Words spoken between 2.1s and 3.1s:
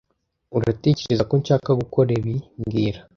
ibi mbwira